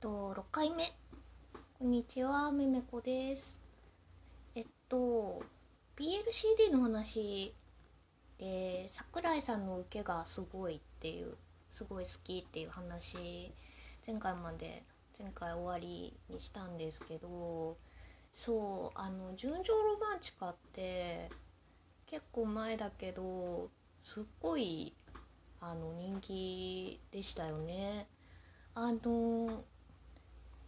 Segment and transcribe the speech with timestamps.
[0.00, 0.94] と6回目
[1.78, 3.60] こんにちはめめこです
[4.54, 5.42] えっと
[5.94, 7.54] PLCD の話
[8.38, 11.34] で桜井さんの受けがすごいっていう
[11.68, 13.52] すごい好きっていう話
[14.06, 14.84] 前回まで
[15.18, 17.76] 前回終わりにしたんですけど
[18.32, 21.28] そうあの「純情ロマンチカ」って
[22.06, 23.68] 結構前だけど
[24.00, 24.94] すっごい
[25.60, 28.08] あの人気でしたよね。
[28.74, 29.62] あの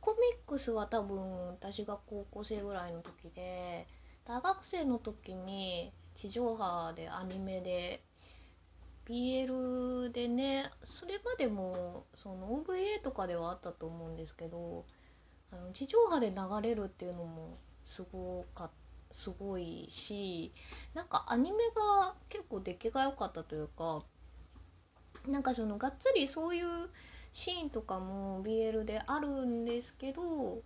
[0.02, 3.86] コミックスは多分私が高校生ぐらいの時で
[4.26, 8.02] 大学生の時に地上波でアニメで
[9.06, 14.84] BL でねそれまでもその OVA とかではあったと思うんですけど
[15.52, 16.36] あの地上波で流
[16.68, 18.70] れるっていうのもすごか
[19.12, 20.52] すごいし
[20.94, 21.58] なんかアニメ
[22.00, 24.02] が結構出来が良かったというか
[25.28, 26.66] なんかそのがっつりそういう
[27.32, 30.60] シーンとかも BL であるんですけど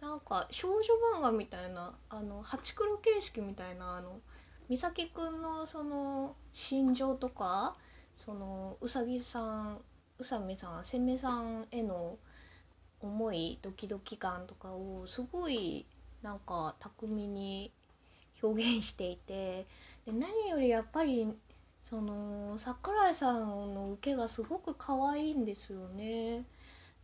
[0.00, 0.80] なんか少女
[1.18, 4.20] 漫画みたいなあのハチクロ形式みたいなあの
[4.68, 7.76] 美咲くんのその心情とか
[8.14, 9.80] そのうさぎさん
[10.18, 12.16] 宇佐美さんせめさんへの
[13.00, 15.84] 思いドキドキ感とかをすごい
[16.22, 17.70] なんか巧みに
[18.42, 19.66] 表現していて
[20.06, 21.28] で何よりやっぱり
[21.88, 26.42] その桜井さんの受けがすごく可愛いんですよね。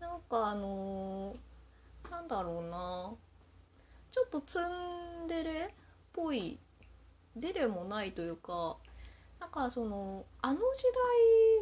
[0.00, 1.36] なんかあの
[2.10, 3.12] なんだろうな
[4.10, 5.54] ちょっとツンデレっ
[6.12, 6.58] ぽい
[7.36, 8.76] デレもないというか
[9.38, 10.62] なんかそのあの時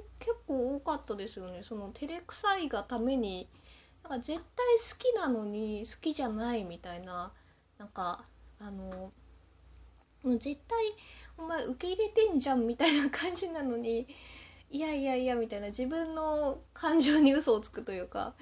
[0.00, 3.46] 代結構多かったですよねその照れくさいがために
[4.02, 7.32] なんか絶対好きなのに好きじゃないみたいな
[7.76, 8.24] なんか
[8.58, 9.12] あの
[10.22, 10.78] もう絶対
[11.38, 14.06] お前受け入れてんじゃんみたいな感じなのに
[14.70, 18.34] いやいやいやみたいな自分の感情に嘘をつくというか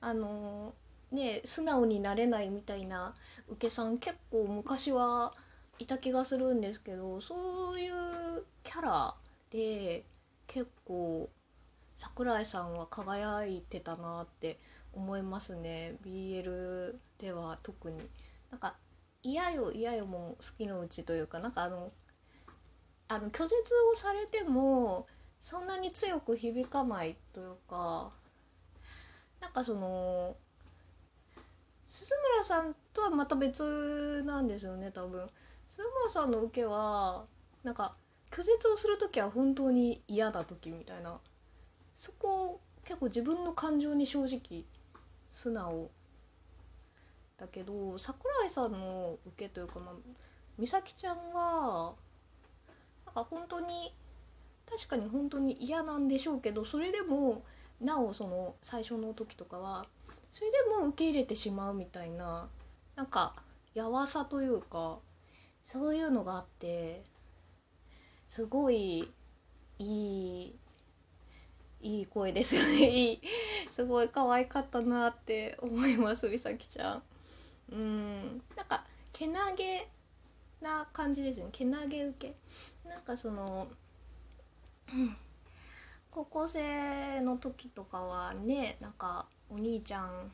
[0.00, 0.74] あの
[1.10, 3.14] ね素直になれないみたいな
[3.48, 5.32] 受けさん結構昔は
[5.78, 9.14] いた気がするんですけどそういうキャラ
[9.50, 10.04] で
[10.46, 11.28] 結構
[11.96, 14.58] 桜井さんは輝いてたなって
[14.92, 17.98] 思いますね BL では特に。
[18.50, 18.74] なんか
[19.22, 21.92] 嫌よ嫌よも好きのうちというかなんかあの
[23.08, 23.54] あの拒絶
[23.92, 25.06] をされても
[25.40, 28.10] そんなに強く響かないというか
[29.40, 30.36] なんかその
[31.86, 35.28] 鈴村さんとはまた別なんですよね多分。
[35.68, 37.24] 鈴村さんの受けは
[37.64, 37.94] なんか
[38.30, 41.18] 拒絶をする時は本当に嫌な時みたいな。
[41.96, 44.64] そこ結構自分の感情に正直
[45.28, 45.90] 素直
[47.42, 49.94] だけど桜井さんの受けというか、まあ、
[50.60, 51.92] 美咲ちゃんは
[53.04, 53.92] なんか本当に
[54.70, 57.42] 確かに本当に嫌なんでしょうけどそれでも
[57.80, 59.86] なおその最初の時とかは
[60.30, 62.46] それでも受け入れてしまうみたいな
[62.94, 63.34] なんか
[63.74, 65.00] やわさというか
[65.64, 67.02] そういうのがあって
[68.28, 69.10] すごい
[69.80, 70.54] いい
[71.80, 73.18] いい声ですよね
[73.72, 77.02] すごい可愛かったなって思います美咲ちゃん。
[77.72, 78.42] うん。
[78.56, 79.88] なんかけなげ
[80.60, 81.52] な感じですよね。
[81.52, 82.88] けなげ受け。
[82.88, 83.68] なんかその、
[86.10, 90.30] 高校生の時とかはねなんかお兄ちゃん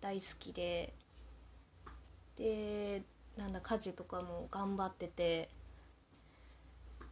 [0.00, 0.92] 大好きで
[2.36, 3.02] で
[3.36, 5.48] なんだ家事とかも頑張ってて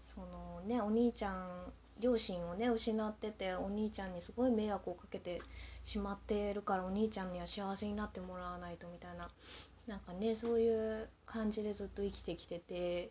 [0.03, 5.41] そのねお兄ちゃん両親をね失っててお兄ちゃんにすごい迷惑をかけて
[5.83, 9.29] しまってるからお兄ちゃんには幸せになってもらわないとみたいな。
[9.87, 13.11] なんかねそういう感じでずっと生きてきてて。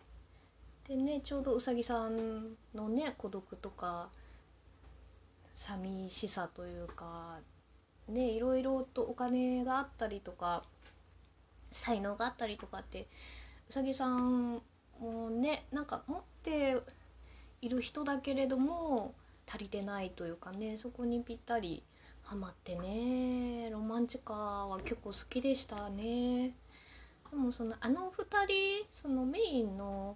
[0.88, 4.10] でねちょうどうさぎさんのね孤独とか
[5.54, 7.40] 寂しさというか
[8.10, 10.64] ねいろいろとお金があったりとか
[11.72, 13.08] 才能があったりとかって
[13.70, 14.62] うさぎさん
[15.00, 16.78] もねなんか持って
[17.64, 19.14] いる人だけれども
[19.48, 21.82] 足りてないというかねそこにぴったり
[22.24, 26.52] ハマってねロマンチカは結構好きでしたね。
[27.32, 28.24] でもそのあの2
[28.82, 30.16] 人そのメインの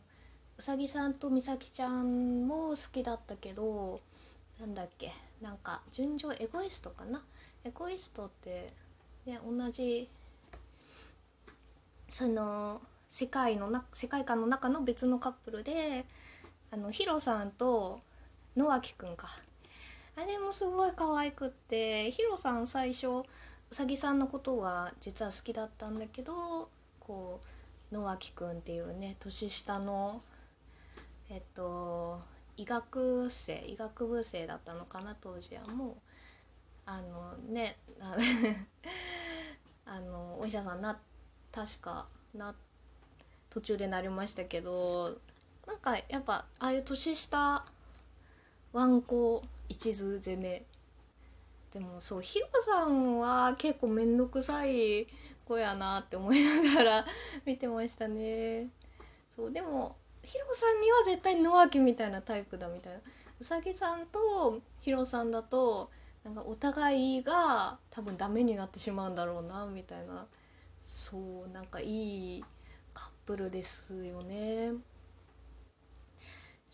[0.58, 4.02] うさぎさんとみさきちゃんも好きだったけど
[4.60, 5.12] なんだっけ
[5.42, 7.22] なんか純情エゴイストかな？
[7.64, 8.74] エゴイストって
[9.26, 10.08] ね同じ
[12.10, 16.06] その世界のな世界観の中の別のカップルで
[16.72, 18.02] あのヒロさんと
[18.56, 19.30] 野脇くんか。
[20.16, 23.24] あれもすごい可愛くってヒロさん最初う
[23.72, 26.70] さぎさんのことが実は好きだったんだけど
[27.00, 27.40] こ
[27.92, 30.24] う野脇くんっていうね年下の
[31.30, 32.20] えっと
[32.58, 35.96] 医学生医学部生だったのかな当時はもう。
[36.90, 37.76] あのね
[39.86, 40.98] あのお医者さんな
[41.52, 42.56] 確かな
[43.50, 45.20] 途中でなりましたけど
[45.68, 47.64] なんかやっぱああいう年下
[48.74, 50.64] ワンコ一途攻め。
[51.74, 55.06] でもそうヒロさんは結構面倒くさい
[55.46, 57.06] 子やなって思いながら
[57.46, 58.68] 見てましたね。
[59.36, 63.00] そうでもヒロさんには絶対野脇みたいなタイプだみたいな
[63.40, 65.92] うさぎさんとヒロさんだと
[66.24, 70.26] なんかお互いが多分ダメになってしまうんだろうなみたいな。
[70.82, 72.44] そうなんかいい
[72.94, 74.72] カップルですよね。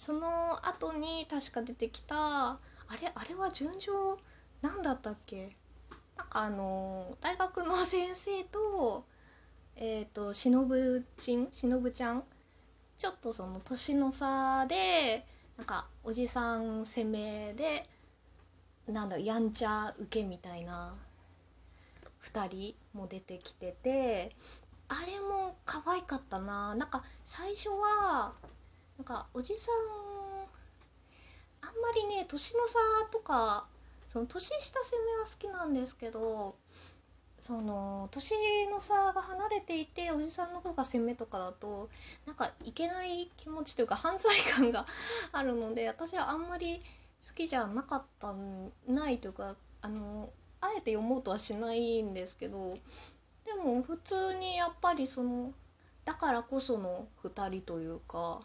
[0.03, 2.59] その後に確か出てきたあ
[3.01, 4.19] れあれは順調
[4.61, 5.55] なんだったっけ？
[6.17, 9.05] なんかあの大学の先生と
[9.77, 12.25] えっ、ー、としのぶちんしのぶちゃん
[12.97, 17.87] ちょっとその年の差でなんかおじさん攻めで
[18.89, 20.95] なんだやんちゃ受けみたいな
[22.23, 24.35] 2人も出てきてて
[24.89, 26.75] あれも可愛かったな。
[26.75, 28.33] なんか最初は
[29.03, 29.75] なんかおじさん
[31.61, 32.79] あんまりね年の差
[33.11, 33.67] とか
[34.07, 36.55] その年下攻めは好きなんですけど
[37.37, 38.33] その年
[38.71, 41.89] の差が離れていておじさんの方が攻めとかだと
[42.25, 44.85] なんかいけない気持ちというか犯罪感が
[45.33, 46.81] あるので私はあんまり
[47.27, 48.33] 好きじゃなかった
[48.87, 50.29] ないというかあの
[50.61, 52.77] あえて読もうとはしないんですけど
[53.43, 55.51] でも普通にやっぱりその
[56.05, 58.39] だからこその2人というか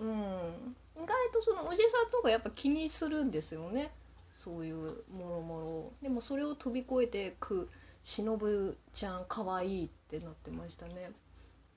[0.00, 0.76] うん。
[0.96, 3.90] 意外とそのおじさんとかやっぱ気にするんですよね。
[4.34, 7.70] そういうもろもろでもそれを飛び越えてく
[8.02, 11.10] しのぶちゃんかわいいってなってましたね。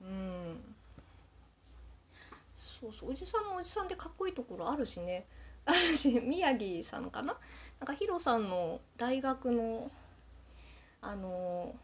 [0.02, 0.74] うん。
[2.54, 3.12] そうそう。
[3.12, 5.26] おじさんもおじさんでかっこいいところあるしね。
[5.64, 7.36] あるし宮城さんかな。
[7.78, 9.90] なんかヒロさんの大学の
[11.00, 11.74] あの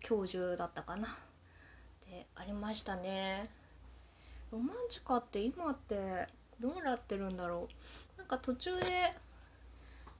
[0.00, 1.08] 教授だったかな。
[2.06, 3.50] でありましたね。
[4.52, 6.28] ロマンチカって今って
[6.60, 7.68] どうなってるんだろ
[8.16, 8.86] うなんか途中で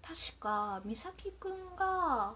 [0.03, 2.35] 確か美咲くんが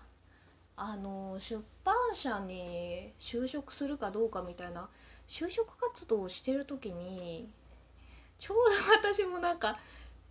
[0.76, 4.88] あの出版社に就職するかどうかみたいな
[5.28, 7.48] 就職活動をしてる時に
[8.38, 8.56] ちょう
[9.02, 9.78] ど私もなんか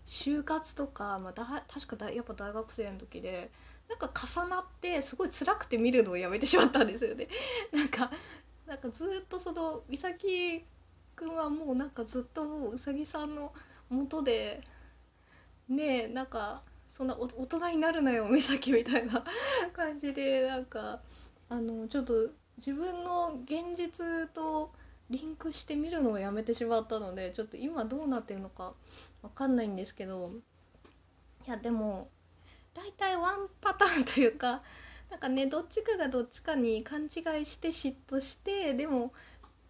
[0.06, 3.52] 就活とか、まあ、だ確かだやっぱ大学生の時で
[3.88, 7.28] なんか重なってすごい辛くて見るのをやめてしまったんですよね。
[7.72, 8.10] なんか
[8.66, 10.66] なんかずっとその美咲
[11.20, 13.52] くんはもうなんかずっとうさぎさんの
[13.90, 14.62] 元で
[15.68, 19.24] ねえなんかそんな大人になるなよ美咲みたいな
[19.74, 21.02] 感じでなんか
[21.50, 22.14] あのちょっと
[22.58, 24.72] 自分の現実と
[25.10, 28.74] リンクしてみるのをやめてしまったのでちょっと今どうなってるのか
[29.22, 30.32] 分かんないんですけど
[31.46, 32.08] いやでも
[32.74, 34.62] 大体ワンパターンというか
[35.12, 39.12] なんかねどっちかがどっちかに勘違いして嫉妬してでも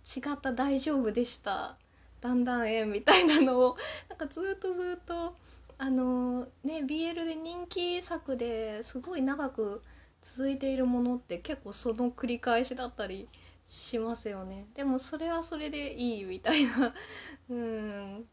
[0.05, 1.77] 違った大丈夫でした。
[2.21, 3.77] だんだんえみたいなのを
[4.09, 5.35] なんかずっとずっと
[5.77, 9.81] あのね BL で人気作ですごい長く
[10.21, 13.29] 続いているものって結構その繰り返しだったり
[13.65, 14.67] しますよね。
[14.75, 16.93] でもそれはそれでいいみたいな。
[17.49, 18.25] うん。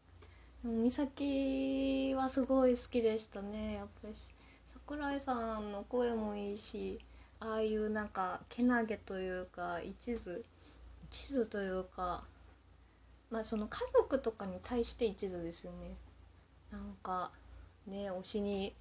[0.63, 3.75] 美咲はすごい好きでしたね。
[3.75, 4.13] やっぱり
[4.65, 6.99] 桜井さんの声もいいし
[7.39, 10.43] ああいうなんかけなげというか一途。
[11.09, 12.23] 一途というか
[13.29, 15.95] まあその家族とかに対して一途ですよね。
[16.71, 17.31] なんか
[17.85, 18.73] ね推しに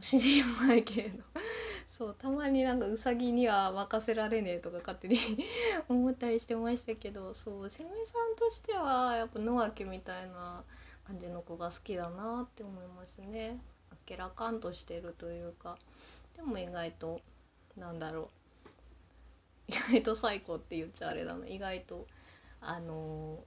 [0.00, 1.22] 推しにもないけれど。
[1.96, 5.16] そうたまになんかうさぎには任せられねえとか勝手に
[5.88, 10.62] 思ったりしてましたけどそうせめさんとしてはやっぱ野脇みたいな
[11.06, 13.58] 感じの子が好きだなって思いますね。
[13.90, 15.78] あっけらかんとしてるというか。
[16.34, 17.22] でも意外と
[17.78, 18.45] なんだろう。
[19.68, 21.46] 意外と最高って言っちゃあれだな。
[21.46, 22.06] 意外と
[22.60, 23.38] あの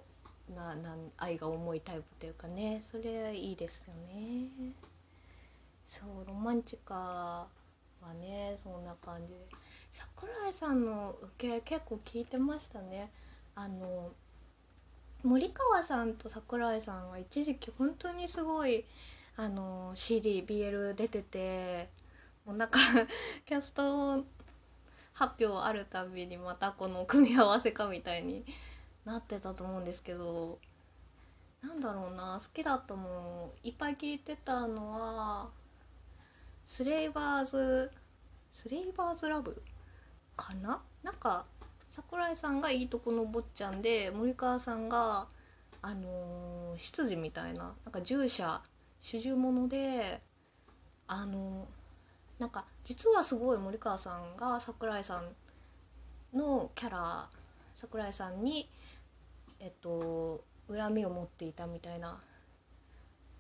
[0.54, 2.82] ななん愛が重いタイプというかね。
[2.84, 4.74] それいいですよね。
[5.84, 9.40] そうロマンチカはねそんな感じで。
[9.94, 13.12] 桜井さんの受け結構聞いてましたね。
[13.56, 14.12] あの
[15.24, 18.86] 森川さんと桜井さんは一時期本当にすごい
[19.36, 21.90] あの CDBL 出てて
[22.46, 22.80] もうなんか
[23.46, 24.24] キャスト
[25.20, 28.46] 発表あるたびにまたこの組み合わせかみたいに
[29.04, 30.60] なってたと思うんですけど
[31.62, 35.50] なんだろうな好きだったのいっぱい聞いてたのは
[36.66, 37.92] スレイバーズ
[38.50, 39.62] スレイバーズラブ
[40.38, 40.80] かな？
[41.04, 41.46] なんか
[41.90, 45.28] 桜井さんがいいとこの坊ちゃんで森川さんが
[45.82, 48.62] あのー、執事みたいななんか従者
[49.02, 50.22] 主従者で
[51.08, 51.68] あの
[52.40, 57.30] なんか実はすごい森川さんが桜井さんのキャラ
[57.74, 58.70] 桜井さんに
[59.60, 60.42] えっと
[60.72, 62.18] 恨みを持っていたみたいな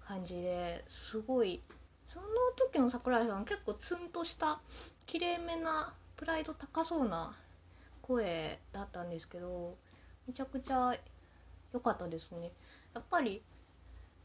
[0.05, 1.61] 感じですごい
[2.05, 2.27] その
[2.57, 4.59] 時の桜井さん結構ツンとした
[5.05, 7.33] きれいめなプライド高そうな
[8.01, 9.75] 声だったんですけど
[10.27, 10.93] めちゃくちゃ
[11.71, 12.51] 良かったですね。
[12.93, 13.43] やっぱり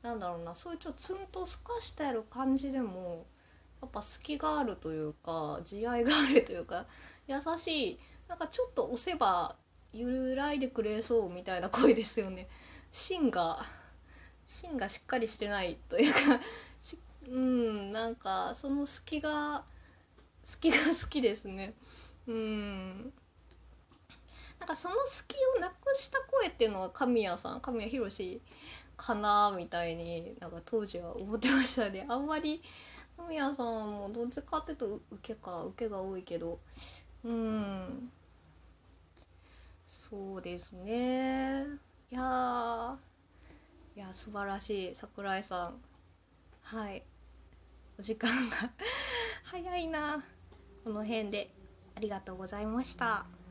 [0.02, 3.26] なんだろうなそういうちょっとツンとすかしてる感じでも
[3.84, 6.86] やっぱ隙があるというか慈愛があるというか
[7.28, 7.98] 優しい
[8.28, 9.56] なんかちょっと押せば
[9.92, 12.48] 揺らいでくれそうみたいな声ですよね。
[12.90, 13.64] 芯が
[14.46, 16.18] 芯がしっかりしてないというか
[17.28, 19.64] うんなんかその隙が
[20.42, 21.74] 隙が好きですね。
[22.26, 23.12] うん。
[24.58, 28.40] なんかその隙をなくした声っていうのは神谷さん神谷博
[28.96, 32.06] かなみたいになんか当時は思ってましたね。
[32.08, 32.62] あんまり
[33.16, 36.58] 神谷さんもどっちかっていうと受けか受けが多いけど。
[37.24, 38.10] うん。
[39.86, 41.64] そうですね。
[42.10, 42.96] いや
[43.96, 44.94] いや素晴らしい。
[44.94, 45.74] 桜井さん。
[46.62, 47.02] はい。
[47.98, 48.56] お時間が。
[49.44, 50.24] 早いな。
[50.82, 51.50] この辺で。
[51.96, 53.43] ありがとうございました。